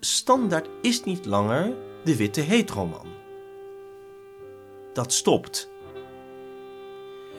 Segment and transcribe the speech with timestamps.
[0.00, 1.74] standaard is niet langer
[2.04, 3.06] de witte heteroman.
[4.92, 5.70] Dat stopt.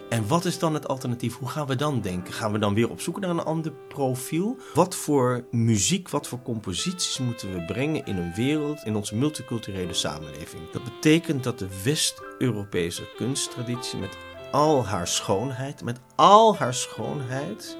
[0.09, 1.37] En wat is dan het alternatief?
[1.37, 2.33] Hoe gaan we dan denken?
[2.33, 4.57] Gaan we dan weer op zoek naar een ander profiel?
[4.73, 9.93] Wat voor muziek, wat voor composities moeten we brengen in een wereld, in onze multiculturele
[9.93, 10.69] samenleving?
[10.71, 14.17] Dat betekent dat de West-Europese kunsttraditie met
[14.51, 17.77] al haar schoonheid, met al haar schoonheid,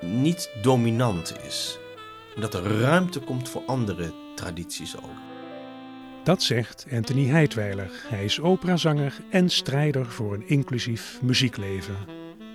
[0.00, 1.78] niet dominant is.
[2.38, 5.10] En dat er ruimte komt voor andere tradities ook.
[6.24, 7.90] Dat zegt Anthony Heidweiler.
[8.08, 11.96] Hij is operazanger en strijder voor een inclusief muziekleven.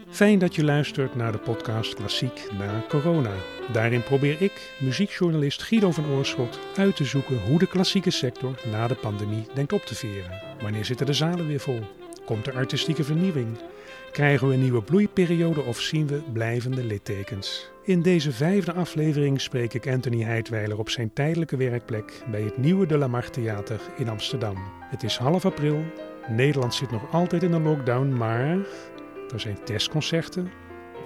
[0.09, 3.33] Fijn dat je luistert naar de podcast Klassiek na corona.
[3.71, 8.87] Daarin probeer ik, muziekjournalist Guido van Oorschot, uit te zoeken hoe de klassieke sector na
[8.87, 10.41] de pandemie denkt op te veren.
[10.61, 11.79] Wanneer zitten de zalen weer vol?
[12.25, 13.57] Komt er artistieke vernieuwing?
[14.11, 17.71] Krijgen we een nieuwe bloeiperiode of zien we blijvende littekens?
[17.85, 22.85] In deze vijfde aflevering spreek ik Anthony Heidweiler op zijn tijdelijke werkplek bij het nieuwe
[22.85, 24.57] De La Mar Theater in Amsterdam.
[24.89, 25.83] Het is half april,
[26.29, 28.57] Nederland zit nog altijd in een lockdown, maar
[29.29, 30.51] er zijn testconcerten,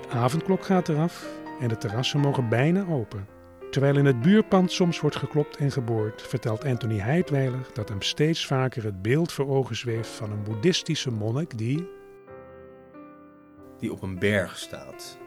[0.02, 1.28] de avondklok gaat eraf
[1.60, 3.28] en de terrassen mogen bijna open.
[3.72, 8.46] Terwijl in het buurpand soms wordt geklopt en geboord, vertelt Anthony Heidweiler dat hem steeds
[8.46, 11.90] vaker het beeld voor ogen zweeft van een boeddhistische monnik die...
[13.80, 15.26] Die op een berg staat.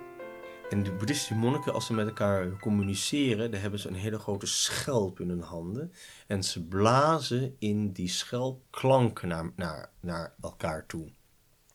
[0.71, 4.47] En de boeddhistische monniken, als ze met elkaar communiceren, dan hebben ze een hele grote
[4.47, 5.93] schelp in hun handen.
[6.27, 11.13] En ze blazen in die schelp klanken naar, naar, naar elkaar toe.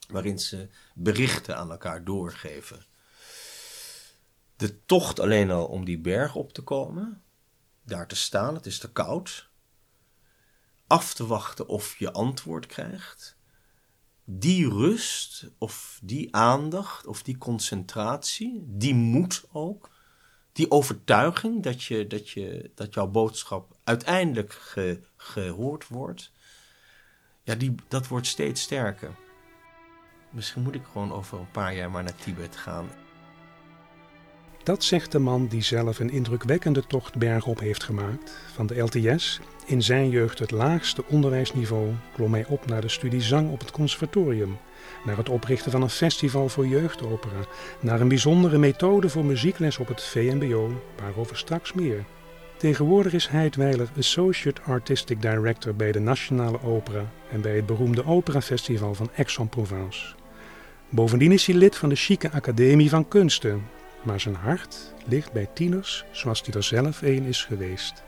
[0.07, 2.85] Waarin ze berichten aan elkaar doorgeven
[4.55, 7.23] de tocht alleen al om die berg op te komen,
[7.83, 9.49] daar te staan, het is te koud,
[10.87, 13.37] af te wachten of je antwoord krijgt,
[14.25, 19.89] die rust of die aandacht of die concentratie, die moed ook,
[20.51, 24.53] die overtuiging dat, je, dat, je, dat jouw boodschap uiteindelijk
[25.17, 26.31] gehoord wordt,
[27.43, 29.15] ja, die, dat wordt steeds sterker.
[30.31, 33.04] Misschien moet ik gewoon over een paar jaar maar naar Tibet gaan.
[34.65, 38.37] Dat zegt de man die zelf een indrukwekkende tocht bergop heeft gemaakt.
[38.53, 43.21] Van de LTS, in zijn jeugd het laagste onderwijsniveau, klom hij op naar de studie
[43.21, 44.57] zang op het conservatorium.
[45.03, 47.45] Naar het oprichten van een festival voor jeugdopera.
[47.79, 52.03] Naar een bijzondere methode voor muziekles op het VMBO, waarover straks meer.
[52.57, 58.93] Tegenwoordig is Heidweiler Associate Artistic Director bij de Nationale Opera en bij het beroemde operafestival
[58.93, 60.15] van Aix-en-Provence.
[60.89, 63.63] Bovendien is hij lid van de Chique Academie van Kunsten,
[64.05, 68.03] maar zijn hart ligt bij tieners zoals hij er zelf een is geweest.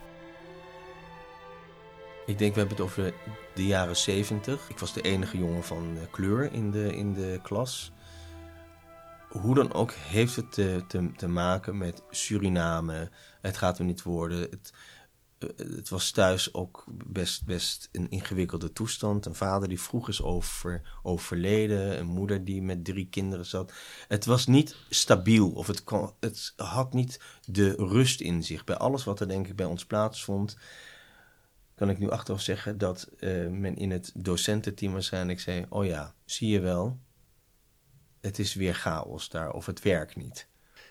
[2.25, 3.13] Ik denk, we hebben het over
[3.56, 4.69] de jaren zeventig.
[4.69, 7.91] Ik was de enige jongen van eh, kleur in de, in de klas.
[9.30, 13.09] Hoe dan ook heeft het te, te, te maken met Suriname.
[13.41, 14.40] Het gaat er niet worden.
[14.40, 14.74] Het,
[15.56, 19.25] het was thuis ook best, best een ingewikkelde toestand.
[19.25, 23.74] Een vader die vroeg is over, overleden, een moeder die met drie kinderen zat.
[24.08, 25.84] Het was niet stabiel of het,
[26.20, 28.64] het had niet de rust in zich.
[28.64, 30.58] Bij alles wat er denk ik bij ons plaatsvond,
[31.75, 36.14] kan ik nu achteraf zeggen dat uh, men in het docententeam waarschijnlijk zei: Oh ja,
[36.25, 37.00] zie je wel,
[38.22, 40.48] het is weer chaos daar of het werkt niet.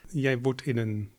[0.08, 1.15] Jij wordt in een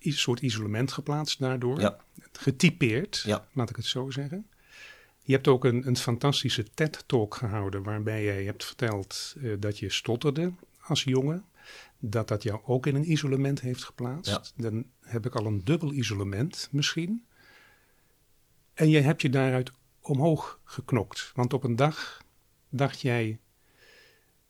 [0.00, 1.80] soort isolement geplaatst daardoor.
[1.80, 1.96] Ja.
[2.32, 3.46] Getypeerd, ja.
[3.52, 4.46] laat ik het zo zeggen.
[5.22, 9.90] Je hebt ook een, een fantastische TED-talk gehouden waarbij jij hebt verteld uh, dat je
[9.90, 11.44] stotterde als jongen.
[11.98, 14.52] Dat dat jou ook in een isolement heeft geplaatst.
[14.56, 14.62] Ja.
[14.62, 17.24] Dan heb ik al een dubbel isolement misschien.
[18.74, 21.32] En je hebt je daaruit omhoog geknokt.
[21.34, 22.22] Want op een dag
[22.68, 23.38] dacht jij,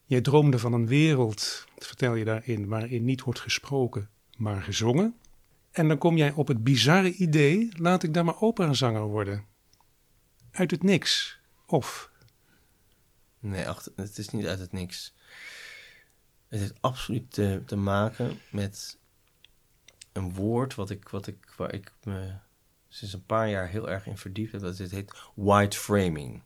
[0.04, 5.14] jij droomde van een wereld, vertel je daarin, waarin niet wordt gesproken, maar gezongen.
[5.78, 9.44] En dan kom jij op het bizarre idee: laat ik dan maar operazanger worden.
[10.50, 11.40] Uit het niks.
[11.66, 12.10] Of.
[13.38, 13.64] Nee,
[13.96, 15.14] het is niet uit het niks.
[16.48, 18.98] Het heeft absoluut te, te maken met
[20.12, 22.34] een woord wat ik, wat ik, waar ik me
[22.88, 24.60] sinds een paar jaar heel erg in verdiept heb.
[24.60, 26.42] Dat het heet white framing.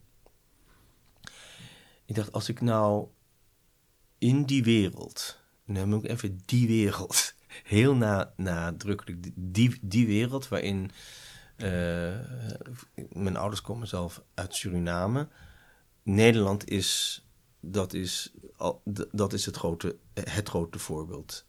[2.05, 3.07] Ik dacht, als ik nou
[4.17, 7.33] in die wereld, nu moet ik even die wereld,
[7.63, 10.91] heel na, nadrukkelijk die, die wereld waarin
[11.57, 12.19] uh,
[13.09, 15.27] mijn ouders komen zelf uit Suriname.
[16.03, 17.23] Nederland is,
[17.59, 18.33] dat is,
[19.11, 21.45] dat is het, grote, het grote voorbeeld.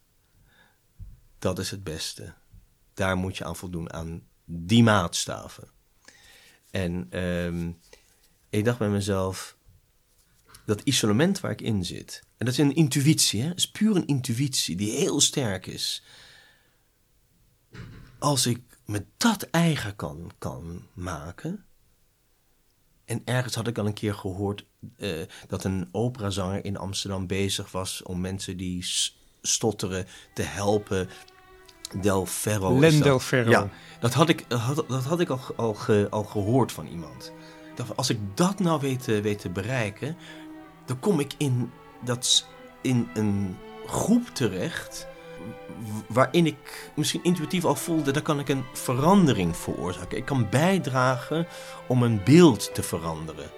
[1.39, 2.33] Dat is het beste.
[2.93, 5.67] Daar moet je aan voldoen, aan die maatstaven.
[6.71, 7.79] En um,
[8.49, 9.54] ik dacht bij mezelf,
[10.65, 13.55] dat isolement waar ik in zit, en dat is een intuïtie, hè?
[13.55, 16.03] is puur een intuïtie die heel sterk is.
[18.19, 21.65] Als ik me dat eigen kan, kan maken.
[23.05, 24.65] En ergens had ik al een keer gehoord
[24.97, 28.85] eh, dat een operazanger in Amsterdam bezig was om mensen die
[29.41, 31.09] stotteren te helpen.
[32.01, 32.79] Del Ferro.
[32.79, 33.49] Len Del Ferro.
[33.49, 33.69] Ja,
[33.99, 35.77] dat had ik, had, dat had ik al, al,
[36.09, 37.31] al gehoord van iemand.
[37.75, 40.17] Dat als ik dat nou weet, weet te bereiken,
[40.85, 41.71] dan kom ik in,
[42.03, 42.47] dat,
[42.81, 45.07] in een groep terecht
[46.07, 50.17] waarin ik misschien intuïtief al voelde, dat kan ik een verandering veroorzaken.
[50.17, 51.47] Ik kan bijdragen
[51.87, 53.49] om een beeld te veranderen.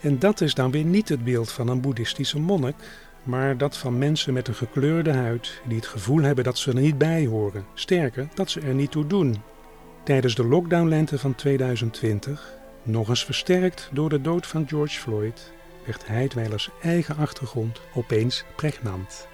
[0.00, 2.74] En dat is dan weer niet het beeld van een boeddhistische monnik,
[3.22, 6.80] maar dat van mensen met een gekleurde huid die het gevoel hebben dat ze er
[6.80, 7.64] niet bij horen.
[7.74, 9.42] Sterker, dat ze er niet toe doen.
[10.04, 12.52] Tijdens de lockdownlente van 2020,
[12.82, 15.52] nog eens versterkt door de dood van George Floyd,
[15.90, 19.28] werd eigen achtergrond opeens pregnant.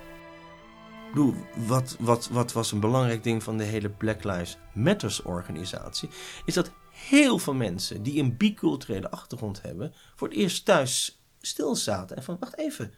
[1.54, 6.08] Wat, wat, wat was een belangrijk ding van de hele Black Lives Matters organisatie?
[6.44, 12.16] Is dat heel veel mensen die een biculturele achtergrond hebben, voor het eerst thuis stilzaten
[12.16, 12.94] en van wacht even,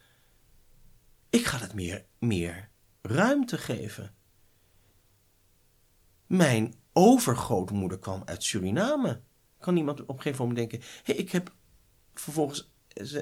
[1.29, 2.69] ik ga het meer, meer
[3.01, 4.15] ruimte geven.
[6.27, 9.21] Mijn overgrootmoeder kwam uit Suriname.
[9.59, 11.53] Kan iemand op een gegeven moment denken: hey, ik heb
[12.13, 12.71] vervolgens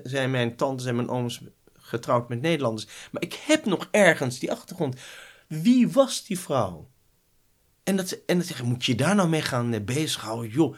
[0.04, 1.42] zijn mijn tantes en mijn ooms
[1.74, 2.88] getrouwd met Nederlanders.
[3.12, 4.96] Maar ik heb nog ergens die achtergrond.
[5.48, 6.90] Wie was die vrouw?
[7.84, 10.52] En dat, en dat zeggen, moet je daar nou mee gaan eh, bezighouden?
[10.52, 10.76] Joh,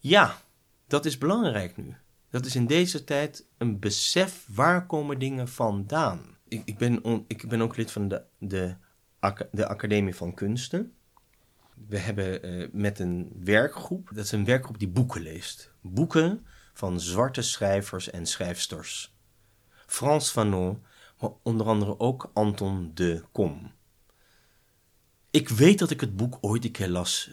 [0.00, 0.40] ja,
[0.86, 1.96] dat is belangrijk nu.
[2.30, 6.36] Dat is in deze tijd een besef, waar komen dingen vandaan?
[6.48, 8.76] Ik, ik, ben, ik ben ook lid van de, de,
[9.50, 10.92] de Academie van Kunsten.
[11.88, 15.72] We hebben uh, met een werkgroep, dat is een werkgroep die boeken leest.
[15.80, 16.46] Boeken
[16.78, 19.14] van zwarte schrijvers en schrijfsters.
[19.86, 20.84] Frans Fanon,
[21.20, 23.72] maar onder andere ook Anton de Kom.
[25.30, 27.30] Ik weet dat ik het boek ooit een keer las,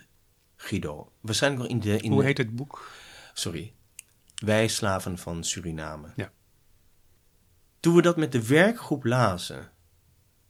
[0.56, 1.12] Guido.
[1.21, 2.00] Waarschijnlijk wel in de...
[2.00, 2.92] In Hoe heet het boek?
[3.33, 3.74] Sorry.
[4.36, 6.13] Wij slaven van Suriname.
[6.15, 6.31] Ja.
[7.80, 9.71] Toen we dat met de werkgroep lazen,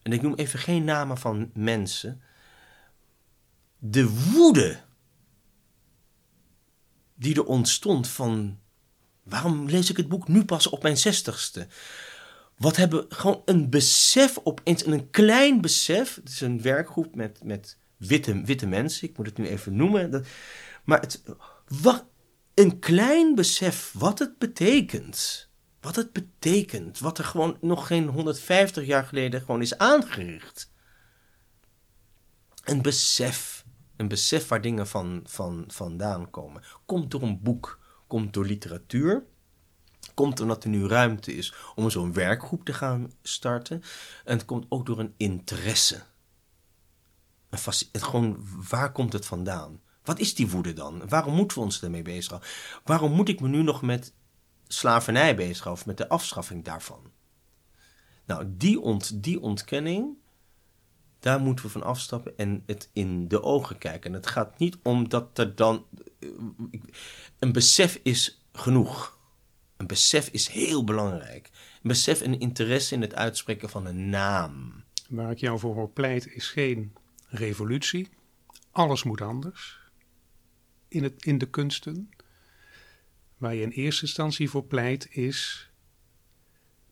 [0.01, 2.21] en ik noem even geen namen van mensen,
[3.77, 4.81] de woede
[7.15, 8.59] die er ontstond van
[9.25, 11.67] Waarom lees ik het boek nu pas op mijn zestigste?
[12.57, 16.15] Wat hebben gewoon een besef opeens, een klein besef.
[16.15, 20.11] Het is een werkgroep met, met witte, witte mensen, ik moet het nu even noemen.
[20.11, 20.25] Dat,
[20.83, 21.23] maar het,
[21.81, 22.05] wat,
[22.53, 25.49] een klein besef wat het betekent.
[25.81, 26.99] Wat het betekent.
[26.99, 30.71] Wat er gewoon nog geen 150 jaar geleden gewoon is aangericht.
[32.63, 33.65] Een besef.
[33.95, 36.63] Een besef waar dingen van, van, vandaan komen.
[36.85, 39.23] Komt door een boek komt door literatuur.
[40.13, 43.81] Komt omdat er nu ruimte is om zo'n werkgroep te gaan starten.
[44.25, 46.03] En het komt ook door een interesse.
[47.49, 47.59] Een
[47.91, 49.81] het gewoon, waar komt het vandaan?
[50.03, 51.07] Wat is die woede dan?
[51.07, 52.49] Waarom moeten we ons ermee bezighouden?
[52.83, 54.13] Waarom moet ik me nu nog met
[54.67, 57.11] slavernij bezighouden of met de afschaffing daarvan?
[58.25, 60.17] Nou, die, ont, die ontkenning,
[61.19, 64.09] daar moeten we van afstappen en het in de ogen kijken.
[64.09, 65.85] En het gaat niet om dat er dan.
[66.25, 66.79] Eh,
[67.39, 69.17] een besef is genoeg.
[69.77, 71.49] Een besef is heel belangrijk.
[71.53, 74.83] Een besef en interesse in het uitspreken van een naam.
[75.09, 76.93] Waar ik jou voor pleit is geen
[77.27, 78.09] revolutie.
[78.71, 79.79] Alles moet anders.
[80.87, 82.09] In, het, in de kunsten.
[83.37, 85.69] Waar je in eerste instantie voor pleit is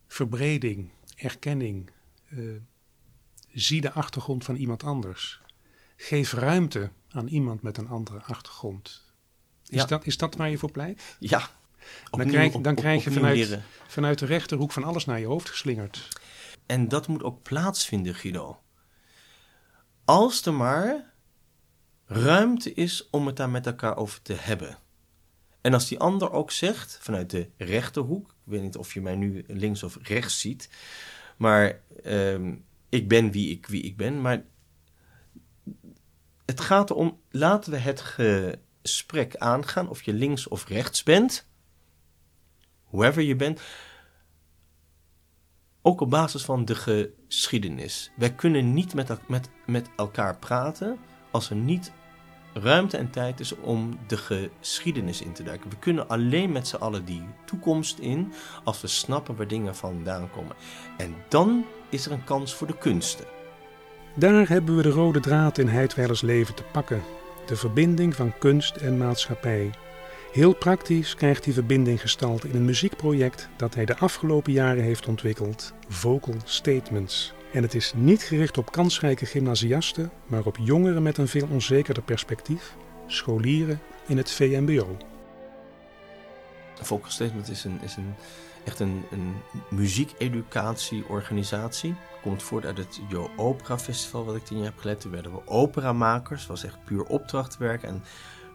[0.06, 1.90] verbreding, erkenning.
[2.30, 2.60] Uh,
[3.52, 5.40] zie de achtergrond van iemand anders.
[5.96, 9.13] Geef ruimte aan iemand met een andere achtergrond.
[9.74, 11.16] Is, dat, is dat waar je voor pleit?
[11.18, 11.48] Ja.
[12.10, 16.08] dan krijg, dan krijg je vanuit, vanuit de rechterhoek van alles naar je hoofd geslingerd.
[16.66, 18.60] En dat moet ook plaatsvinden, Guido.
[20.04, 21.12] Als er maar
[22.06, 24.78] ruimte is om het daar met elkaar over te hebben.
[25.60, 29.16] En als die ander ook zegt, vanuit de rechterhoek, ik weet niet of je mij
[29.16, 30.68] nu links of rechts ziet,
[31.36, 32.54] maar ehm,
[32.88, 34.44] ik ben wie ik, wie ik ben, maar
[36.44, 38.00] het gaat erom, laten we het
[38.84, 41.46] gesprek aangaan, of je links of rechts bent,
[42.90, 43.60] whoever je bent,
[45.82, 48.10] ook op basis van de geschiedenis.
[48.16, 50.98] Wij kunnen niet met, met, met elkaar praten
[51.30, 51.92] als er niet
[52.52, 55.70] ruimte en tijd is om de geschiedenis in te duiken.
[55.70, 58.32] We kunnen alleen met z'n allen die toekomst in
[58.64, 60.56] als we snappen waar dingen vandaan komen.
[60.96, 63.24] En dan is er een kans voor de kunsten.
[64.16, 67.02] Daar hebben we de rode draad in Heidweilers leven te pakken.
[67.46, 69.70] De verbinding van kunst en maatschappij.
[70.32, 75.08] Heel praktisch krijgt die verbinding gestalte in een muziekproject dat hij de afgelopen jaren heeft
[75.08, 77.32] ontwikkeld, Vocal Statements.
[77.52, 82.02] En het is niet gericht op kansrijke gymnasiasten, maar op jongeren met een veel onzekerder
[82.02, 82.74] perspectief,
[83.06, 84.96] scholieren in het VMBO.
[86.80, 88.14] Vocal Statement is, een, is een,
[88.64, 89.34] echt een, een
[89.70, 91.94] muziekeducatieorganisatie.
[92.22, 95.00] Komt voort uit het Jo Opera Festival, wat ik tien jaar heb geleid.
[95.00, 96.46] Toen werden we operamakers.
[96.46, 97.82] Was echt puur opdrachtwerk.
[97.82, 98.02] En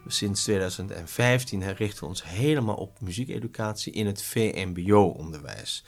[0.08, 5.86] sinds 2015 richten we ons helemaal op muziekeducatie in het VMBO-onderwijs.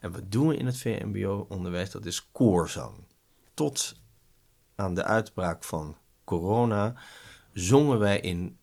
[0.00, 1.90] En wat doen we in het VMBO-onderwijs?
[1.90, 2.94] Dat is koorzang.
[3.54, 4.00] Tot
[4.74, 6.94] aan de uitbraak van corona
[7.52, 8.58] zongen wij in,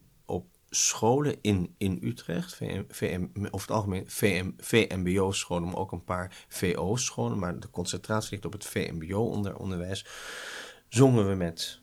[0.70, 6.46] scholen in, in Utrecht, VM, VM, over het algemeen VM, VMBO-scholen, maar ook een paar
[6.48, 10.06] VO-scholen, maar de concentratie ligt op het VMBO-onderwijs,
[10.88, 11.80] zongen we met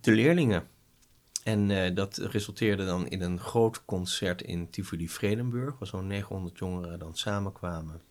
[0.00, 0.68] de leerlingen.
[1.44, 6.58] En uh, dat resulteerde dan in een groot concert in Tivoli Vredenburg, waar zo'n 900
[6.58, 8.02] jongeren dan samenkwamen.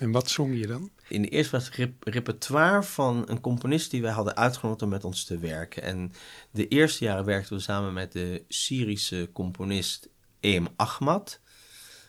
[0.00, 0.90] En wat zong je dan?
[1.08, 5.04] In de eerste plaats rep repertoire van een componist die wij hadden uitgenodigd om met
[5.04, 5.82] ons te werken.
[5.82, 6.12] En
[6.50, 10.08] de eerste jaren werkten we samen met de Syrische componist
[10.40, 11.40] Eem Ahmad.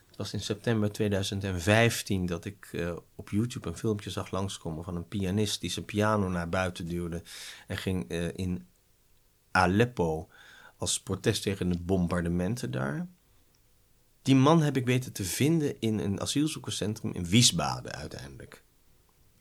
[0.08, 4.96] Het was in september 2015 dat ik uh, op YouTube een filmpje zag langskomen van
[4.96, 7.24] een pianist die zijn piano naar buiten duwde
[7.68, 8.68] en ging uh, in
[9.52, 10.30] Aleppo
[10.78, 13.08] als protest tegen de bombardementen daar.
[14.26, 18.64] Die man heb ik weten te vinden in een asielzoekerscentrum in Wiesbaden uiteindelijk.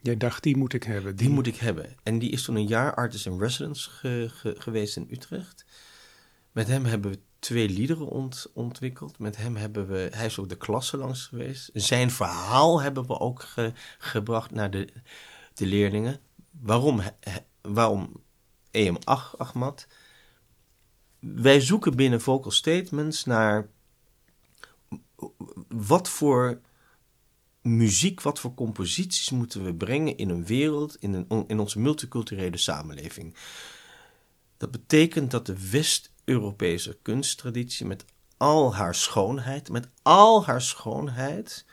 [0.00, 1.17] Jij dacht, die moet ik hebben.
[1.17, 1.97] Die, moet ik hebben.
[2.03, 5.64] En die is toen een jaar artist in residence ge, ge, geweest in Utrecht.
[6.53, 9.19] Met hem hebben we twee liederen ont, ontwikkeld.
[9.19, 11.71] Met hem hebben we, hij is ook de klasse langs geweest.
[11.73, 14.88] Zijn verhaal hebben we ook ge, gebracht naar de,
[15.55, 16.21] de leerlingen.
[16.50, 17.00] Waarom,
[17.61, 18.23] waarom
[18.71, 18.97] EM
[19.37, 19.87] Ahmad?
[21.19, 23.73] Wij zoeken binnen vocal statements naar
[25.68, 26.61] wat voor
[27.62, 32.56] muziek, wat voor composities moeten we brengen in een wereld, in, een, in onze multiculturele
[32.56, 33.37] samenleving.
[34.56, 38.04] Dat betekent dat de West-Europese kunsttraditie met
[38.37, 41.64] al haar schoonheid, met al haar schoonheid,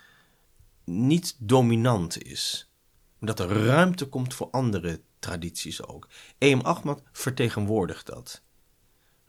[0.84, 2.72] niet dominant is.
[3.20, 6.08] Dat er ruimte komt voor andere tradities ook.
[6.38, 8.42] Eem Ahmad vertegenwoordigt dat.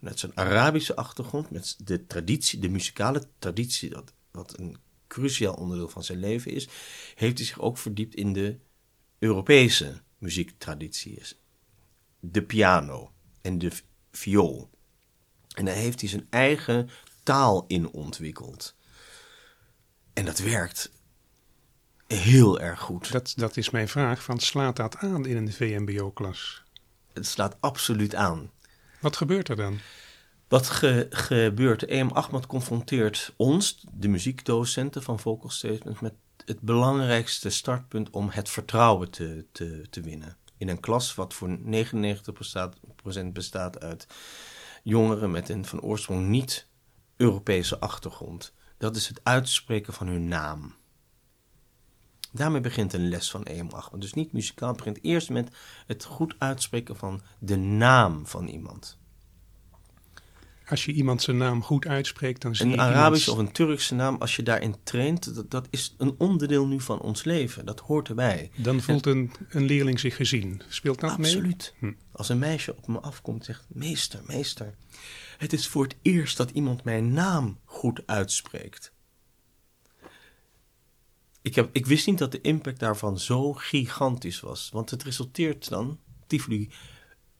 [0.03, 5.89] Met zijn Arabische achtergrond, met de traditie, de muzikale traditie, dat, wat een cruciaal onderdeel
[5.89, 6.67] van zijn leven is,
[7.15, 8.59] heeft hij zich ook verdiept in de
[9.19, 11.21] Europese muziektraditie.
[12.19, 13.71] De piano en de
[14.11, 14.69] viool.
[15.55, 16.89] En daar heeft hij zijn eigen
[17.23, 18.75] taal in ontwikkeld.
[20.13, 20.91] En dat werkt
[22.07, 23.11] heel erg goed.
[23.11, 26.63] Dat, dat is mijn vraag, van slaat dat aan in een VMBO-klas?
[27.13, 28.51] Het slaat absoluut aan.
[29.03, 29.79] Wat gebeurt er dan?
[30.47, 31.85] Wat ge gebeurt?
[31.85, 36.13] EM Ahmad confronteert ons, de muziekdocenten van Vocal Statement, met
[36.45, 40.37] het belangrijkste startpunt om het vertrouwen te, te, te winnen.
[40.57, 41.61] In een klas wat voor 99%
[43.33, 44.07] bestaat, uit
[44.83, 46.67] jongeren met een van oorsprong niet
[47.17, 48.53] Europese achtergrond.
[48.77, 50.75] Dat is het uitspreken van hun naam.
[52.33, 54.01] Daarmee begint een les van EM Ahmad.
[54.01, 55.49] Dus niet muzikaal, het begint eerst met
[55.87, 58.97] het goed uitspreken van de naam van iemand.
[60.67, 63.51] Als je iemand zijn naam goed uitspreekt, dan zie een je Een Arabische of een
[63.51, 67.65] Turkse naam, als je daarin traint, dat, dat, is een onderdeel nu van ons leven.
[67.65, 68.51] Dat hoort erbij.
[68.55, 70.61] Dan voelt een, een leerling zich gezien.
[70.67, 71.41] Speelt dat Absoluut.
[71.41, 71.53] mee?
[71.53, 71.73] Absoluut.
[71.79, 72.17] Hm.
[72.17, 74.75] Als een meisje op me afkomt en zegt, meester, meester,
[75.37, 78.92] het is voor het eerst dat iemand mijn naam goed uitspreekt.
[81.43, 84.69] Ik, heb, ik wist niet dat de impact daarvan zo gigantisch was.
[84.69, 86.69] Want het resulteert dan, Tivoli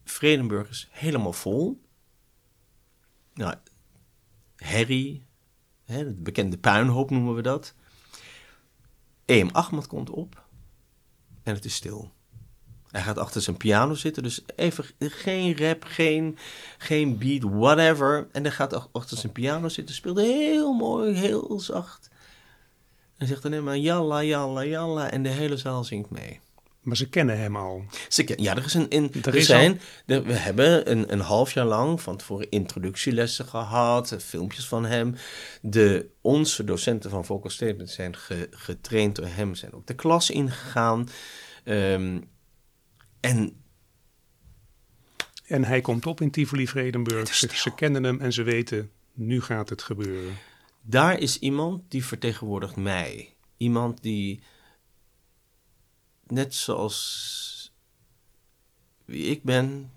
[0.04, 1.82] Vredenburg is helemaal vol
[3.34, 3.56] nou,
[4.56, 5.26] herrie,
[5.84, 7.74] hè, bekende puinhoop noemen we dat.
[9.26, 10.44] Eem Ahmad komt op
[11.44, 12.12] en het is stil.
[12.88, 16.38] Hij gaat achter zijn piano zitten, dus even geen rap, geen,
[16.78, 18.28] geen beat, whatever.
[18.32, 22.10] En hij gaat achter zijn piano zitten, speelt heel mooi, heel zacht.
[23.24, 25.12] En zegt alleen maar jalla, jalla, jalla.
[25.12, 26.40] En de hele zaal zingt mee.
[26.82, 27.86] Maar ze kennen hem al.
[28.10, 28.90] Ze ja, er is een.
[28.90, 34.16] In, er, is zijn, we hebben een, een half jaar lang van tevoren introductielessen gehad,
[34.20, 35.16] filmpjes van hem.
[35.62, 40.30] De, onze docenten van Vocal Statement zijn ge, getraind door hem, zijn ook de klas
[40.30, 41.10] ingegaan.
[41.66, 42.30] Um,
[43.20, 43.62] en.
[45.46, 47.36] En hij komt op in Tivoli Vredenburg.
[47.36, 50.38] Ze, ze kennen hem en ze weten, nu gaat het gebeuren.
[50.86, 53.36] Daar is iemand die vertegenwoordigt mij.
[53.58, 54.44] Iemand die
[56.28, 57.74] net zoals
[59.06, 59.92] wie ik ben,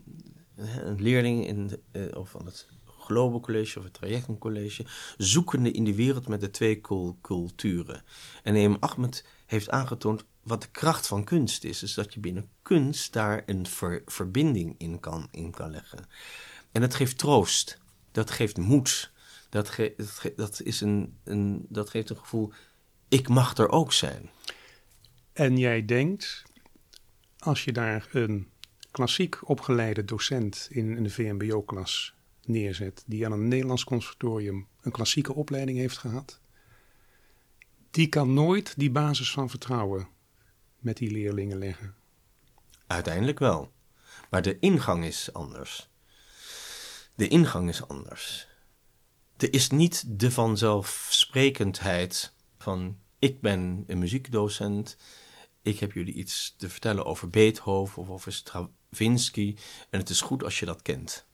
[0.57, 4.85] een leerling in de, uh, of van het Global College of het Trajectum College,
[5.17, 6.81] zoekende in de wereld met de twee
[7.21, 8.05] culturen.
[8.43, 12.49] En Neem Ahmed heeft aangetoond wat de kracht van kunst is, is dat je binnen
[12.63, 13.67] kunst daar een
[14.07, 16.07] verbinding in kan, in kan leggen.
[16.73, 17.79] En dat geeft troost,
[18.13, 19.13] dat geeft moed,
[19.49, 19.77] dat,
[20.37, 22.53] dat, is een, een, dat geeft een gevoel,
[23.09, 24.31] ik mag er ook zijn.
[25.33, 26.45] En jij denkt,
[27.39, 28.51] als je daar een
[28.91, 35.79] klassiek opgeleide docent in een VMBO-klas neerzet, die aan een Nederlands conservatorium een klassieke opleiding
[35.79, 36.41] heeft gehad,
[37.91, 40.09] die kan nooit die basis van vertrouwen
[40.79, 41.95] met die leerlingen leggen.
[42.87, 43.73] Uiteindelijk wel.
[44.31, 45.89] Maar de ingang is anders.
[47.15, 48.49] De ingang is anders.
[49.37, 54.97] Er is niet de vanzelfsprekendheid van ik ben een muziekdocent,
[55.63, 59.57] ik heb jullie iets te vertellen over Beethoven of over Stravinsky
[59.91, 61.27] en het is goed als je dat kent.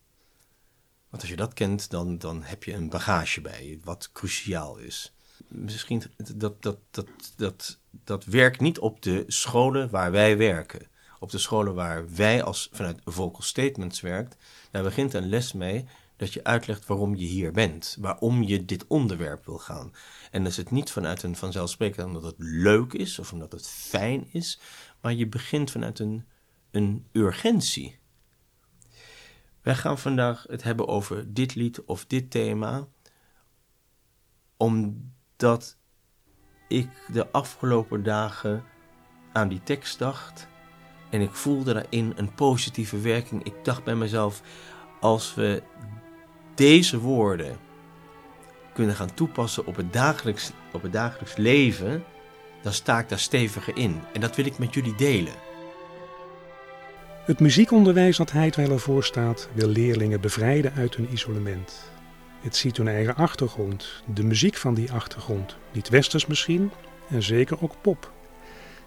[1.08, 4.76] Want als je dat kent, dan, dan heb je een bagage bij je, wat cruciaal
[4.76, 5.14] is.
[5.48, 7.06] Misschien dat, dat, dat,
[7.36, 10.90] dat, dat werkt niet op de scholen waar wij werken.
[11.18, 14.36] Op de scholen waar wij als vanuit vocal statements werkt,
[14.70, 15.86] daar begint een les mee
[16.22, 19.92] dat je uitlegt waarom je hier bent, waarom je dit onderwerp wil gaan.
[20.30, 23.68] En dan is het niet vanuit een vanzelfsprekend omdat het leuk is of omdat het
[23.68, 24.60] fijn is,
[25.00, 26.24] maar je begint vanuit een,
[26.70, 27.98] een urgentie.
[29.62, 32.88] Wij gaan vandaag het hebben over dit lied of dit thema,
[34.56, 35.76] omdat
[36.68, 38.64] ik de afgelopen dagen
[39.32, 40.46] aan die tekst dacht
[41.10, 43.44] en ik voelde daarin een positieve werking.
[43.44, 44.42] Ik dacht bij mezelf,
[45.00, 45.62] als we
[46.54, 47.58] deze woorden
[48.72, 52.04] kunnen gaan toepassen op het dagelijks, op het dagelijks leven,
[52.62, 54.00] dan sta ik daar steviger in.
[54.12, 55.34] En dat wil ik met jullie delen.
[57.24, 61.90] Het muziekonderwijs dat Heidweiler voorstaat wil leerlingen bevrijden uit hun isolement.
[62.40, 66.70] Het ziet hun eigen achtergrond, de muziek van die achtergrond, niet westers misschien,
[67.08, 68.12] en zeker ook pop.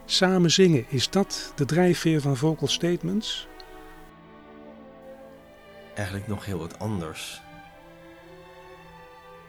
[0.05, 3.47] Samen zingen, is dat de drijfveer van vocal statements?
[5.95, 7.41] Eigenlijk nog heel wat anders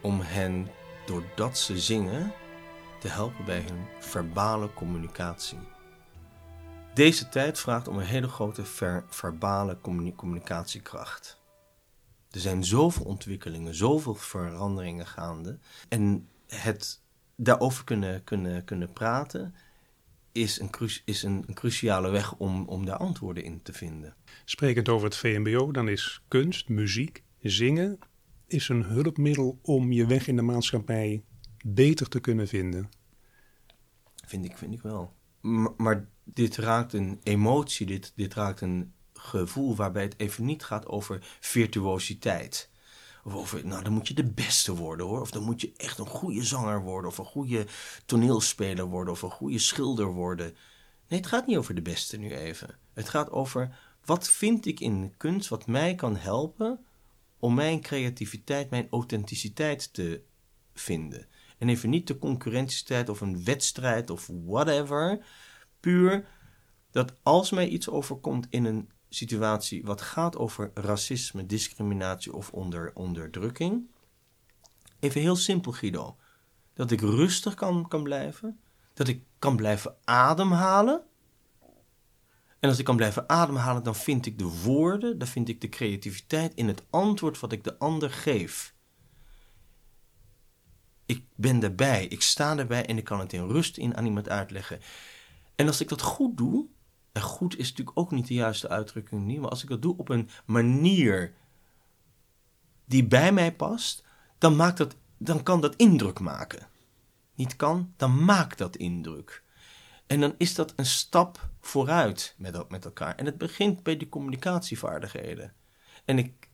[0.06, 0.68] om hen,
[1.06, 2.32] doordat ze zingen,
[3.00, 5.58] te helpen bij hun verbale communicatie.
[6.94, 9.78] Deze tijd vraagt om een hele grote ver verbale
[10.16, 11.40] communicatiekracht.
[12.30, 15.58] Er zijn zoveel ontwikkelingen, zoveel veranderingen gaande.
[15.88, 17.00] En het
[17.36, 19.54] daarover kunnen, kunnen, kunnen praten
[20.32, 20.70] is, een,
[21.04, 24.14] is een, cruciale weg om, om daar antwoorden in te vinden.
[24.44, 27.98] Sprekend over het VMBO, dan is kunst, muziek, zingen
[28.46, 31.24] is een hulpmiddel om je weg in de maatschappij
[31.64, 32.88] beter te kunnen vinden.
[34.26, 35.14] Vind ik, vind ik wel.
[35.76, 40.86] maar dit raakt een emotie, dit, dit raakt een gevoel waarbij het even niet gaat
[40.86, 42.70] over virtuositeit.
[43.24, 45.20] Of over, nou dan moet je de beste worden hoor.
[45.20, 47.10] Of dan moet je echt een goede zanger worden.
[47.10, 47.66] Of een goede
[48.04, 49.12] toneelspeler worden.
[49.12, 50.54] Of een goede schilder worden.
[51.08, 52.78] Nee, het gaat niet over de beste nu even.
[52.92, 56.84] Het gaat over wat vind ik in kunst wat mij kan helpen
[57.38, 60.22] om mijn creativiteit, mijn authenticiteit te
[60.74, 61.26] vinden.
[61.58, 65.26] En even niet de concurrentiestijd of een wedstrijd of whatever.
[65.80, 66.26] Puur
[66.90, 72.90] dat als mij iets overkomt in een situatie wat gaat over racisme, discriminatie of onder,
[72.94, 73.90] onderdrukking.
[75.00, 76.16] Even heel simpel, Guido.
[76.74, 78.60] Dat ik rustig kan, kan blijven.
[78.94, 81.02] Dat ik kan blijven ademhalen.
[82.66, 85.68] En als ik kan blijven ademhalen, dan vind ik de woorden, dan vind ik de
[85.68, 88.74] creativiteit in het antwoord wat ik de ander geef.
[91.04, 94.28] Ik ben erbij, ik sta erbij en ik kan het in rust in aan iemand
[94.28, 94.80] uitleggen.
[95.54, 96.66] En als ik dat goed doe,
[97.12, 99.96] en goed is natuurlijk ook niet de juiste uitdrukking niet, maar als ik dat doe
[99.96, 101.34] op een manier
[102.84, 104.04] die bij mij past,
[104.38, 106.68] dan, maakt dat, dan kan dat indruk maken.
[107.34, 109.44] Niet kan, dan maakt dat indruk.
[110.06, 113.14] En dan is dat een stap vooruit met, met elkaar.
[113.14, 115.52] En het begint bij die communicatievaardigheden.
[116.04, 116.48] En, ik,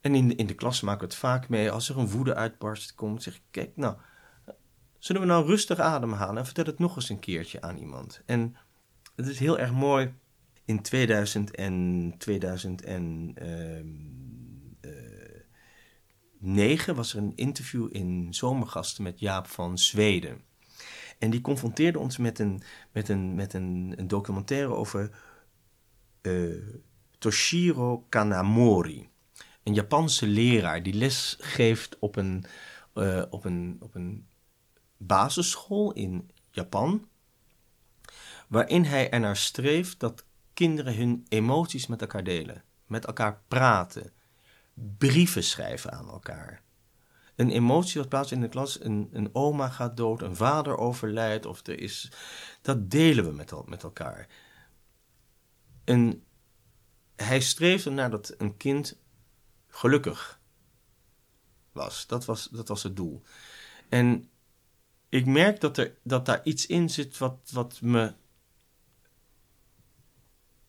[0.00, 1.70] en in, de, in de klas maken we het vaak mee.
[1.70, 3.96] Als er een woede uitbarst komt, zeg ik: Kijk, nou,
[4.98, 8.22] zullen we nou rustig ademhalen en vertel het nog eens een keertje aan iemand.
[8.26, 8.56] En
[9.16, 10.14] het is heel erg mooi.
[10.64, 13.36] In 2000 en 2009
[16.40, 20.44] ehm, eh, was er een interview in Zomergasten met Jaap van Zweden.
[21.22, 25.10] En die confronteerde ons met een, met een, met een, een documentaire over
[26.22, 26.62] uh,
[27.18, 29.08] Toshiro Kanamori.
[29.62, 32.44] Een Japanse leraar die les geeft op een,
[32.94, 34.26] uh, op een, op een
[34.96, 37.08] basisschool in Japan.
[38.48, 42.62] Waarin hij ernaar streeft dat kinderen hun emoties met elkaar delen.
[42.86, 44.12] Met elkaar praten.
[44.98, 46.62] Brieven schrijven aan elkaar
[47.42, 48.84] een emotie wat plaatsvindt in de klas.
[48.84, 52.12] Een, een oma gaat dood, een vader overlijdt, of er is.
[52.62, 54.28] Dat delen we met, met elkaar.
[55.84, 56.24] En
[57.16, 58.98] hij streefde naar dat een kind
[59.66, 60.40] gelukkig
[61.72, 62.06] was.
[62.06, 63.22] Dat was, dat was het doel.
[63.88, 64.30] En
[65.08, 68.14] ik merk dat, er, dat daar iets in zit wat, wat me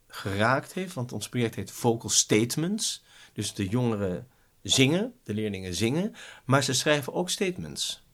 [0.07, 0.93] geraakt heeft.
[0.93, 3.03] Want ons project heet Vocal Statements.
[3.33, 4.27] Dus de jongeren
[4.63, 8.05] zingen, de leerlingen zingen, maar ze schrijven ook statements.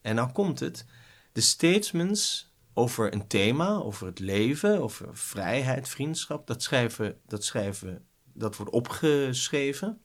[0.00, 0.84] En nou komt het,
[1.32, 8.06] de statements over een thema, over het leven, over vrijheid, vriendschap, dat schrijven, dat schrijven,
[8.32, 10.00] dat wordt opgeschreven.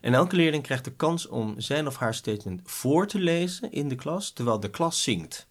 [0.00, 3.88] En elke leerling krijgt de kans om zijn of haar statement voor te lezen in
[3.88, 5.48] de klas, terwijl de klas zingt.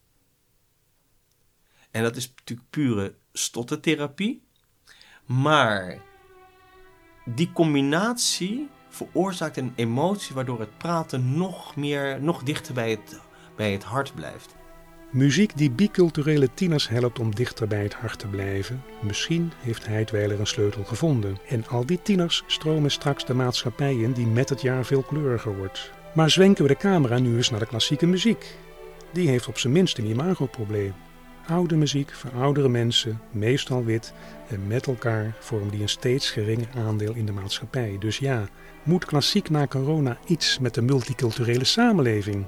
[1.91, 4.43] En dat is natuurlijk pure stottertherapie.
[5.25, 6.01] Maar
[7.25, 13.19] die combinatie veroorzaakt een emotie waardoor het praten nog meer, nog dichter bij het,
[13.56, 14.56] bij het hart blijft.
[15.12, 18.84] Muziek die biculturele tieners helpt om dichter bij het hart te blijven.
[19.01, 21.38] Misschien heeft Heidweiler een sleutel gevonden.
[21.47, 25.58] En al die tieners stromen straks de maatschappij in die met het jaar veel kleuriger
[25.58, 25.91] wordt.
[26.13, 28.56] Maar zwenken we de camera nu eens naar de klassieke muziek.
[29.12, 30.93] Die heeft op zijn minst een imagoprobleem.
[31.47, 34.13] Oude muziek voor oudere mensen, meestal wit,
[34.47, 37.95] en met elkaar vormen die een steeds geringer aandeel in de maatschappij.
[37.99, 38.47] Dus ja,
[38.83, 42.45] moet klassiek na corona iets met de multiculturele samenleving?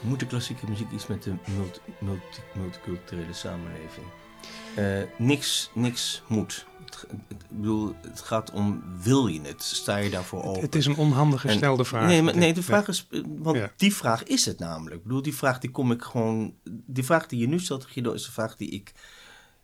[0.00, 1.80] Moet de klassieke muziek iets met de multi,
[2.54, 4.06] multiculturele samenleving?
[4.78, 6.66] Uh, niks, niks moet.
[6.84, 9.62] Het, ik bedoel, het gaat om, wil je het?
[9.62, 10.60] Sta je daarvoor open?
[10.60, 12.06] Het is een onhandig gestelde vraag.
[12.06, 14.96] Nee, maar, nee de vraag is, want die vraag is het namelijk.
[14.96, 18.12] Ik bedoel, die vraag die kom ik gewoon, die vraag die je nu stelt, Guido,
[18.12, 18.92] is de vraag die ik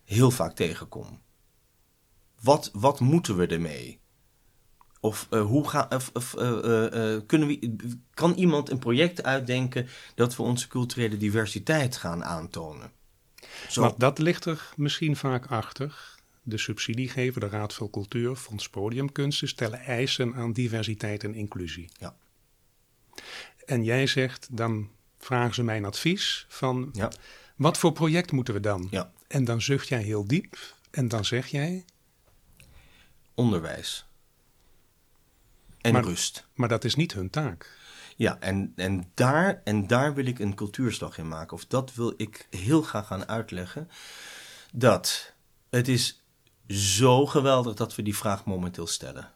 [0.03, 1.21] heel vaak tegenkom.
[2.41, 3.99] Wat, wat moeten we ermee?
[4.99, 7.77] Of uh, hoe gaan, of, of uh, kunnen we,
[8.13, 12.91] kan iemand een project uitdenken dat we onze culturele diversiteit gaan aantonen?
[13.69, 13.81] Zo.
[13.81, 16.15] Maar dat ligt er misschien vaak achter.
[16.43, 21.89] De subsidiegever, de Raad voor Cultuur, Fonds Podiumkunsten, stellen eisen aan diversiteit en inclusie.
[21.99, 22.15] Ja.
[23.65, 27.11] En jij zegt, dan vragen ze mijn advies van, ja.
[27.55, 28.87] wat voor project moeten we dan?
[28.91, 29.11] Ja.
[29.27, 30.57] En dan zucht jij heel diep
[30.91, 31.85] en dan zeg jij,
[33.37, 34.05] onderwijs.
[35.81, 36.47] En rust.
[36.53, 37.77] Maar dat is niet hun taak.
[38.15, 41.53] Ja, en, en, daar, en daar wil ik een cultuurslag in maken.
[41.53, 43.89] Of dat wil ik heel graag gaan uitleggen.
[44.73, 45.33] Dat
[45.69, 46.23] het is
[46.67, 49.31] zo geweldig dat we die vraag momenteel stellen.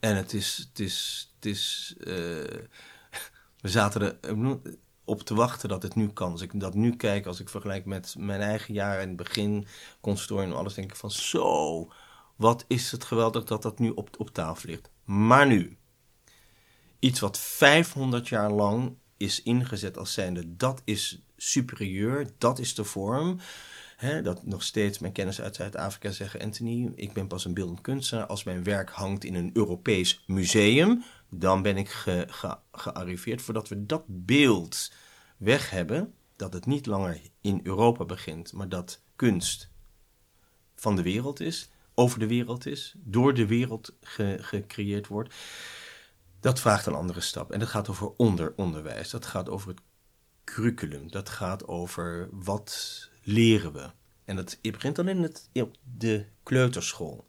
[0.00, 2.06] En het is, het is, het is uh,
[3.64, 4.58] we zaten er
[5.04, 6.32] op te wachten dat het nu kan.
[6.32, 9.66] Als ik dat nu kijk, als ik vergelijk met mijn eigen jaren in het begin,
[10.00, 11.88] consultorium en alles, denk ik van zo,
[12.36, 14.90] wat is het geweldig dat dat nu op, op tafel ligt.
[15.04, 15.76] Maar nu,
[16.98, 22.84] iets wat 500 jaar lang is ingezet als zijnde, dat is superieur, dat is de
[22.84, 23.38] vorm.
[24.22, 28.26] dat nog steeds mijn kennis uit Zuid-Afrika zeggen, Anthony, ik ben pas een beeldend kunstenaar.
[28.26, 32.26] Als mijn werk hangt in een Europees museum, dan ben ik ge,
[32.72, 33.42] gearriveerd.
[33.42, 34.92] Voordat we dat beeld
[35.36, 39.70] weg hebben, dat het niet langer in Europa begint, maar dat kunst
[40.74, 43.96] van de wereld is, over de wereld is, door de wereld
[44.40, 45.34] gecreëerd wordt.
[46.40, 47.52] Dat vraagt een andere stap.
[47.52, 49.10] En dat gaat over onderonderwijs.
[49.10, 49.80] Dat gaat over het
[50.44, 51.10] curriculum.
[51.10, 53.90] Dat gaat over wat leren we.
[54.24, 55.48] En dat begint dan in het,
[55.98, 57.26] de kleuterschool.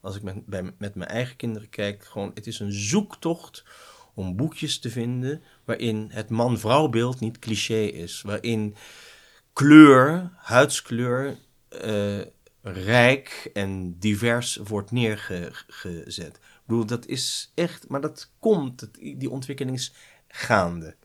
[0.00, 3.64] Als ik met, bij, met mijn eigen kinderen kijk, gewoon, het is een zoektocht
[4.14, 8.22] om boekjes te vinden waarin het man-vrouw beeld niet cliché is.
[8.22, 8.76] Waarin
[9.52, 11.36] kleur, huidskleur,
[11.84, 12.20] uh,
[12.64, 16.36] rijk en divers wordt neergezet.
[16.36, 19.92] Ik bedoel, dat is echt, maar dat komt, die ontwikkeling is
[20.28, 20.96] gaande.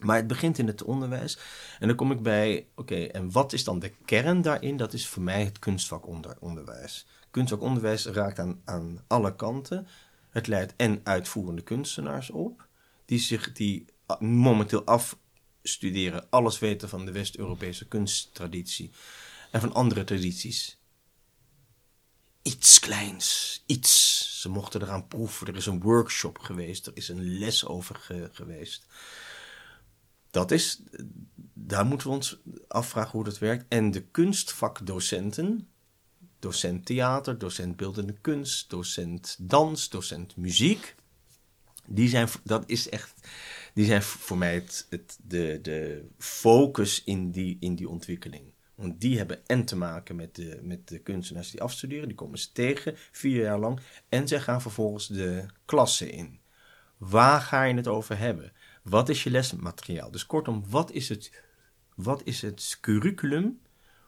[0.00, 1.38] Maar het begint in het onderwijs.
[1.78, 4.76] En dan kom ik bij, oké, en wat is dan de kern daarin?
[4.76, 7.06] Dat is voor mij het kunstvakonderwijs.
[7.30, 9.86] Kunstvakonderwijs raakt aan, aan alle kanten.
[10.30, 12.66] Het leidt en uitvoerende kunstenaars op,
[13.04, 13.84] die zich die
[14.18, 18.90] momenteel afstuderen, alles weten van de West-Europese kunsttraditie
[19.52, 20.80] en van andere tradities.
[22.42, 24.20] Iets kleins, iets.
[24.40, 25.46] Ze mochten eraan proeven.
[25.46, 27.96] Er is een workshop geweest, er is een les over
[28.32, 28.86] geweest.
[30.30, 30.82] Dat is,
[31.52, 32.38] daar moeten we ons
[32.68, 33.64] afvragen hoe dat werkt.
[33.68, 35.68] En de kunstvakdocenten,
[36.38, 40.94] docent theater, docent beeldende kunst, docent dans, docent muziek,
[41.86, 43.14] die zijn, dat is echt,
[43.74, 48.51] die zijn voor mij het, het, de, de focus in die, in die ontwikkeling.
[48.74, 52.38] Want die hebben en te maken met de, met de kunstenaars die afstuderen, die komen
[52.38, 53.80] ze tegen vier jaar lang.
[54.08, 56.40] En zij gaan vervolgens de klasse in.
[56.96, 58.52] Waar ga je het over hebben?
[58.82, 60.10] Wat is je lesmateriaal?
[60.10, 61.42] Dus kortom, wat is het,
[61.94, 63.60] wat is het curriculum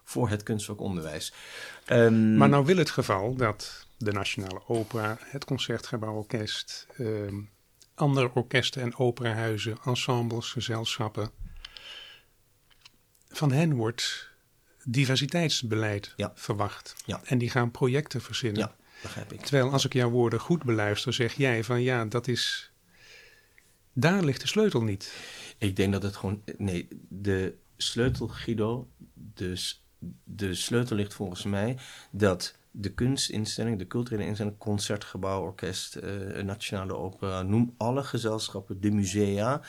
[0.05, 1.33] voor het kunstvakonderwijs?
[1.88, 7.50] Um, maar nou wil het geval dat de Nationale Opera, het Concertgebouworkest, um,
[7.94, 11.31] andere orkesten en operahuizen, ensembles, gezelschappen,
[13.29, 14.33] van hen wordt
[14.86, 16.94] diversiteitsbeleid verwacht.
[17.06, 17.20] Ja.
[17.24, 18.60] En die gaan projecten verzinnen.
[18.60, 19.40] Ja, begrijp ik.
[19.40, 22.72] Terwijl als ik jouw woorden goed beluister, zeg jij van ja, dat is.
[23.92, 25.12] Daar ligt de sleutel niet.
[25.58, 26.42] Ik denk dat het gewoon.
[26.56, 28.88] Nee, de sleutel, Guido.
[29.34, 29.72] De,
[30.24, 31.76] de sleutel ligt volgens mij
[32.10, 38.90] dat de kunstinstelling, de culturele instelling, concertgebouw, orkest, uh, nationale opera, noem alle gezelschappen, de
[38.90, 39.62] musea,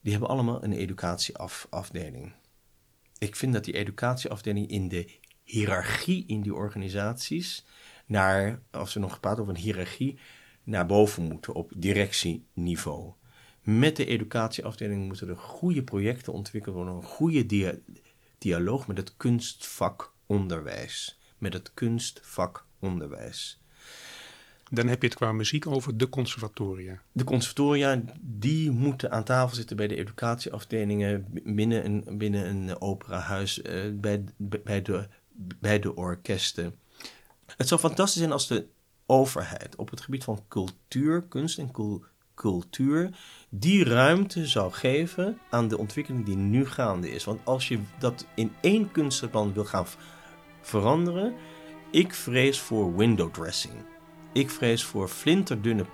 [0.00, 2.32] die hebben allemaal een educatieafdeling
[3.20, 7.64] ik vind dat die educatieafdeling in de hiërarchie in die organisaties
[8.06, 10.18] naar, als we nog praten over een hiërarchie,
[10.62, 13.12] naar boven moeten op directieniveau.
[13.62, 17.46] Met de educatieafdeling moeten er goede projecten ontwikkeld worden, een goede
[18.38, 21.20] dialoog met het kunstvakonderwijs.
[21.38, 23.59] Met het kunstvakonderwijs.
[24.72, 27.02] Dan heb je het qua muziek over de conservatoria.
[27.12, 33.58] De conservatoria, die moeten aan tafel zitten bij de educatieafdelingen binnen een, binnen een operahuis,
[33.58, 35.08] uh, bij, bij, de,
[35.60, 36.74] bij de orkesten.
[37.56, 38.66] Het zou fantastisch zijn als de
[39.06, 41.70] overheid op het gebied van cultuur, kunst en
[42.34, 43.10] cultuur
[43.48, 47.24] die ruimte zou geven aan de ontwikkeling die nu gaande is.
[47.24, 49.86] Want als je dat in één kunstplan wil gaan
[50.60, 51.34] veranderen,
[51.90, 53.89] ik vrees voor window dressing.
[54.32, 55.84] Ik vrees voor flinterdunne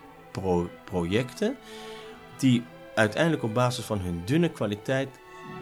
[0.85, 1.57] projecten
[2.39, 2.63] die
[2.95, 5.09] uiteindelijk op basis van hun dunne kwaliteit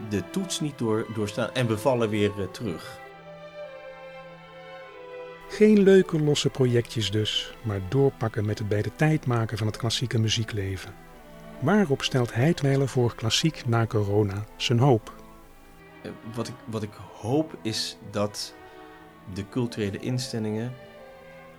[0.09, 2.99] de toets niet door, doorstaan en bevallen weer uh, terug.
[5.49, 9.77] Geen leuke losse projectjes dus, maar doorpakken met het bij de tijd maken van het
[9.77, 10.95] klassieke muziekleven.
[11.61, 15.13] Waarop stelt Heidweiler voor klassiek na corona zijn hoop?
[16.03, 18.55] Eh, wat ik, wat ik hoop is dat
[19.35, 20.73] de culturele instellingen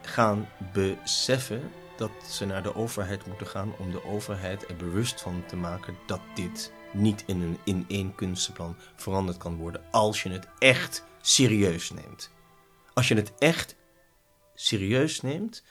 [0.08, 5.44] gaan beseffen dat ze naar de overheid moeten gaan om de overheid er bewust van
[5.48, 10.30] te maken dat dit niet in een in één kunstenplan veranderd kan worden als je
[10.30, 12.32] het echt serieus neemt.
[12.94, 13.76] Als je het echt
[14.54, 15.64] serieus neemt,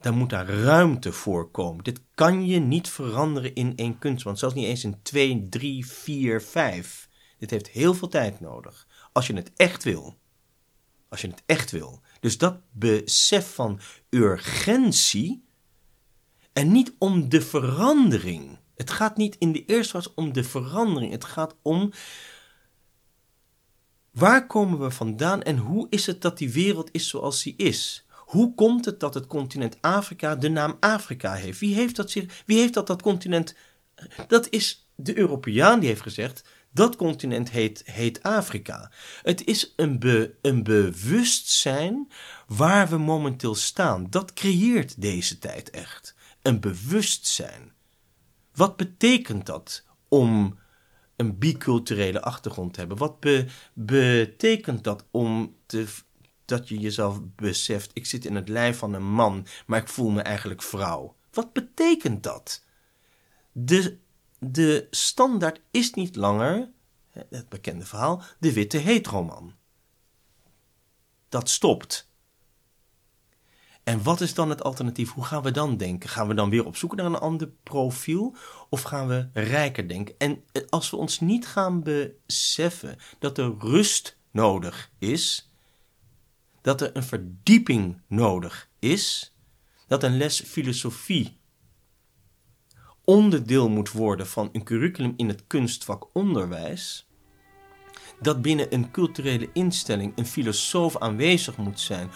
[0.00, 1.84] dan moet daar ruimte voor komen.
[1.84, 6.42] Dit kan je niet veranderen in één kunstplan, zelfs niet eens in twee, drie, vier,
[6.42, 7.08] vijf.
[7.38, 8.86] Dit heeft heel veel tijd nodig.
[9.12, 10.18] Als je het echt wil.
[11.08, 12.00] Als je het echt wil.
[12.20, 13.80] Dus dat besef van
[14.10, 15.44] urgentie
[16.52, 18.58] en niet om de verandering.
[18.74, 21.12] Het gaat niet in de eerste plaats om de verandering.
[21.12, 21.92] Het gaat om
[24.10, 28.06] waar komen we vandaan en hoe is het dat die wereld is zoals die is?
[28.16, 31.60] Hoe komt het dat het continent Afrika de naam Afrika heeft?
[31.60, 32.12] Wie heeft dat,
[32.46, 33.54] wie heeft dat, dat continent?
[34.28, 38.90] Dat is de Europeaan die heeft gezegd: dat continent heet, heet Afrika.
[39.22, 42.10] Het is een, een bewustzijn
[42.46, 44.06] waar we momenteel staan.
[44.10, 46.14] Dat creëert deze tijd echt.
[46.42, 47.72] Een bewustzijn.
[48.54, 50.58] Wat betekent dat om
[51.16, 52.98] een biculturele achtergrond te hebben?
[52.98, 55.86] Wat be, betekent dat om te,
[56.44, 60.10] dat je jezelf beseft: ik zit in het lijf van een man, maar ik voel
[60.10, 61.16] me eigenlijk vrouw?
[61.32, 62.64] Wat betekent dat?
[63.52, 63.98] De
[64.40, 66.70] de standaard is niet langer,
[67.10, 69.54] het bekende verhaal, de witte heteroman.
[71.28, 72.08] Dat stopt.
[73.82, 75.12] En wat is dan het alternatief?
[75.12, 76.08] Hoe gaan we dan denken?
[76.08, 78.36] Gaan we dan weer op zoek naar een ander profiel?
[78.68, 80.14] Of gaan we rijker denken?
[80.18, 85.50] En als we ons niet gaan beseffen dat er rust nodig is,
[86.60, 89.34] dat er een verdieping nodig is,
[89.86, 91.39] dat een les filosofie
[93.04, 97.08] onderdeel moet worden van een curriculum in het kunstvak onderwijs,
[98.20, 102.10] dat binnen een culturele instelling een filosoof aanwezig moet zijn,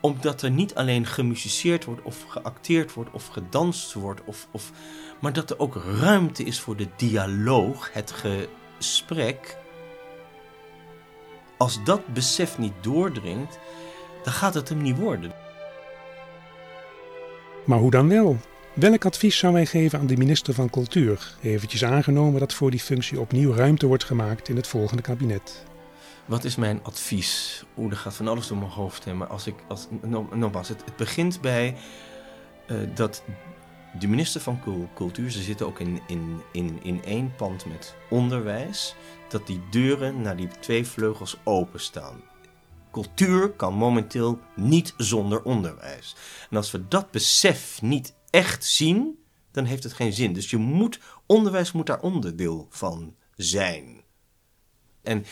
[0.00, 4.72] omdat er niet alleen gemusiceerd wordt of geacteerd wordt of gedanst wordt, of, of,
[5.20, 8.14] maar dat er ook ruimte is voor de dialoog, het
[8.78, 9.58] gesprek.
[11.56, 13.58] Als dat besef niet doordringt,
[14.24, 15.32] dan gaat het hem niet worden.
[17.64, 18.36] Maar hoe dan wel?
[18.76, 21.36] Welk advies zou wij geven aan de minister van Cultuur?
[21.42, 25.64] Eventjes aangenomen dat voor die functie opnieuw ruimte wordt gemaakt in het volgende kabinet.
[26.24, 27.64] Wat is mijn advies?
[27.76, 29.16] Oeh, er gaat van alles door mijn hoofd heen.
[29.16, 29.88] Maar als ik, als,
[30.32, 31.76] nogmaals, het, het begint bij
[32.66, 33.22] uh, dat
[33.98, 34.60] de minister van
[34.94, 38.94] Cultuur, ze zitten ook in, in, in, in één pand met onderwijs,
[39.28, 42.20] dat die deuren naar die twee vleugels openstaan.
[42.92, 46.16] Cultuur kan momenteel niet zonder onderwijs.
[46.50, 50.32] En als we dat besef niet echt zien, dan heeft het geen zin.
[50.32, 54.04] Dus je moet, onderwijs moet daar onderdeel van zijn.
[55.02, 55.24] En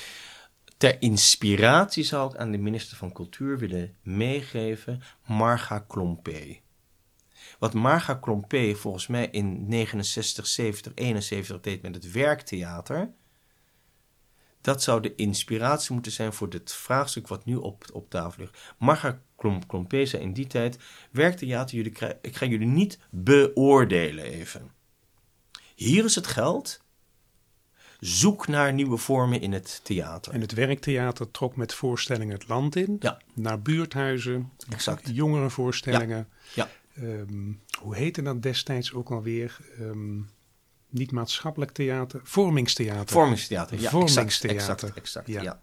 [0.77, 6.61] ter inspiratie zou ik aan de minister van Cultuur willen meegeven Marga Klompé.
[7.59, 13.13] Wat Marga Klompé volgens mij in 69, 70, 71 deed met het werktheater,
[14.65, 18.75] dat zou de inspiratie moeten zijn voor dit vraagstuk wat nu op, op tafel ligt.
[18.79, 19.21] Marga
[19.67, 20.79] Klompé zei in die tijd,
[21.11, 24.71] werktheater, jullie, ik ga jullie niet beoordelen even.
[25.75, 26.83] Hier is het geld,
[28.01, 30.33] zoek naar nieuwe vormen in het theater.
[30.33, 33.21] En het werktheater trok met voorstellingen het land in, ja.
[33.35, 35.11] naar buurthuizen, exact.
[35.13, 36.29] jongerenvoorstellingen.
[36.55, 36.69] Ja.
[36.99, 39.59] Um, hoe heette dat destijds ook alweer?
[39.81, 40.31] Um,
[40.95, 43.09] niet maatschappelijk theater, vormingstheater.
[43.09, 44.51] Vormingstheater, ja, vormingstheater.
[44.51, 45.43] exact, exact, exact ja.
[45.43, 45.61] ja.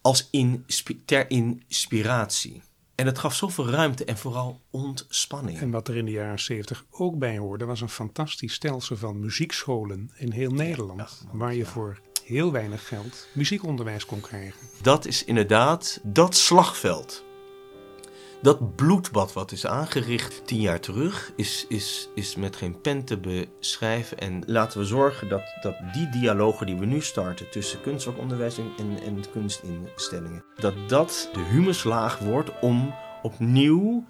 [0.00, 0.66] Als in,
[1.04, 2.62] ter inspiratie.
[2.94, 5.58] En het gaf zoveel ruimte en vooral ontspanning.
[5.58, 9.20] En wat er in de jaren 70 ook bij hoorde, was een fantastisch stelsel van
[9.20, 11.24] muziekscholen in heel Nederland.
[11.24, 14.60] Ja, waar je voor heel weinig geld muziekonderwijs kon krijgen.
[14.82, 17.24] Dat is inderdaad dat slagveld
[18.44, 23.18] dat bloedbad wat is aangericht tien jaar terug, is, is, is met geen pen te
[23.18, 24.18] beschrijven.
[24.18, 28.72] En laten we zorgen dat, dat die dialogen die we nu starten tussen kunstwerkonderwijs en,
[28.78, 34.04] en, en kunstinstellingen, dat dat de humuslaag wordt om opnieuw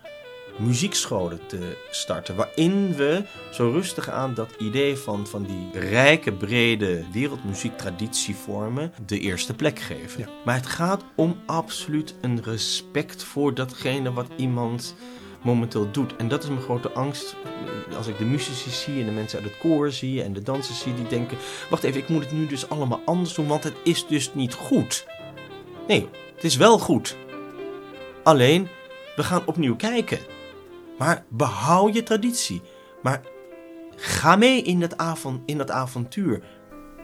[0.57, 2.37] muziekscholen te starten.
[2.37, 9.55] Waarin we zo rustig aan dat idee van, van die rijke, brede wereldmuziektraditievormen de eerste
[9.55, 10.29] plek geven.
[10.45, 14.95] Maar het gaat om absoluut een respect voor datgene wat iemand
[15.43, 16.17] momenteel doet.
[16.17, 17.37] En dat is mijn grote angst.
[17.97, 20.81] Als ik de muzici zie en de mensen uit het koor zie en de dansers
[20.81, 21.39] zie, die denken:
[21.71, 24.55] wacht even, ik moet het nu dus allemaal anders doen, want het is dus niet
[24.55, 25.07] goed.
[25.87, 27.17] Nee, het is wel goed.
[28.23, 28.69] Alleen,
[29.17, 30.19] we gaan opnieuw kijken.
[30.99, 32.63] Maar behoud je traditie.
[33.03, 33.21] Maar
[33.97, 36.43] ga mee in dat, avond, in dat avontuur.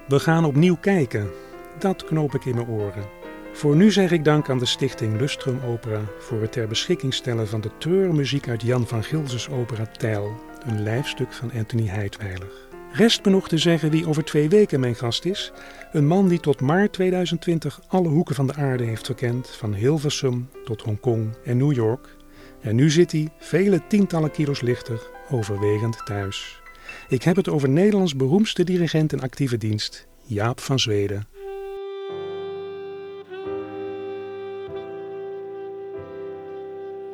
[0.08, 1.30] We gaan opnieuw kijken.
[1.78, 3.18] Dat knoop ik in mijn oren.
[3.52, 7.48] Voor nu zeg ik dank aan de stichting Lustrum Opera voor het ter beschikking stellen
[7.48, 10.32] van de treurmuziek uit Jan van Gilses opera Tijl,
[10.66, 12.68] een lijfstuk van Anthony Heidweiler.
[12.92, 15.52] Rest me nog te zeggen wie over twee weken mijn gast is.
[15.92, 20.48] Een man die tot maart 2020 alle hoeken van de aarde heeft verkend, van Hilversum
[20.64, 22.16] tot Hongkong en New York.
[22.60, 26.60] En nu zit hij, vele tientallen kilo's lichter, overwegend thuis.
[27.08, 31.26] Ik heb het over Nederlands beroemdste dirigent in actieve dienst, Jaap van Zweden.